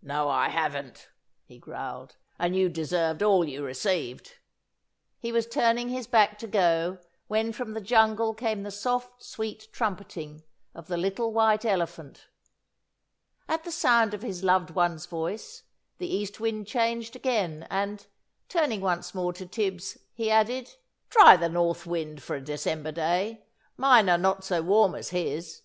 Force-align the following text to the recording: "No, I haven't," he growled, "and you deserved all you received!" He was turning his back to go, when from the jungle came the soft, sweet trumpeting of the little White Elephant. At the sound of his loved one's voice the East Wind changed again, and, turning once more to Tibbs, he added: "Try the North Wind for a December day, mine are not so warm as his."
"No, 0.00 0.28
I 0.28 0.48
haven't," 0.50 1.08
he 1.44 1.58
growled, 1.58 2.14
"and 2.38 2.54
you 2.54 2.68
deserved 2.68 3.20
all 3.20 3.44
you 3.44 3.64
received!" 3.64 4.36
He 5.18 5.32
was 5.32 5.44
turning 5.48 5.88
his 5.88 6.06
back 6.06 6.38
to 6.38 6.46
go, 6.46 6.98
when 7.26 7.52
from 7.52 7.72
the 7.72 7.80
jungle 7.80 8.32
came 8.32 8.62
the 8.62 8.70
soft, 8.70 9.24
sweet 9.24 9.66
trumpeting 9.72 10.44
of 10.72 10.86
the 10.86 10.96
little 10.96 11.32
White 11.32 11.64
Elephant. 11.64 12.28
At 13.48 13.64
the 13.64 13.72
sound 13.72 14.14
of 14.14 14.22
his 14.22 14.44
loved 14.44 14.70
one's 14.70 15.06
voice 15.06 15.64
the 15.98 16.06
East 16.14 16.38
Wind 16.38 16.68
changed 16.68 17.16
again, 17.16 17.66
and, 17.68 18.06
turning 18.48 18.80
once 18.80 19.16
more 19.16 19.32
to 19.32 19.46
Tibbs, 19.46 19.98
he 20.14 20.30
added: 20.30 20.76
"Try 21.10 21.36
the 21.36 21.48
North 21.48 21.86
Wind 21.86 22.22
for 22.22 22.36
a 22.36 22.40
December 22.40 22.92
day, 22.92 23.44
mine 23.76 24.08
are 24.08 24.16
not 24.16 24.44
so 24.44 24.62
warm 24.62 24.94
as 24.94 25.08
his." 25.08 25.62